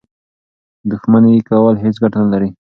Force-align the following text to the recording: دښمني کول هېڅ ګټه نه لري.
دښمني 0.89 1.33
کول 1.49 1.75
هېڅ 1.83 1.95
ګټه 2.03 2.17
نه 2.23 2.29
لري. 2.33 2.49